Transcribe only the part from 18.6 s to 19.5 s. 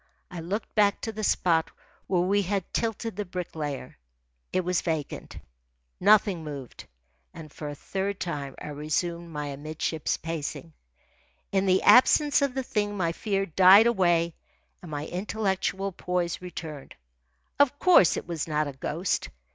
a ghost.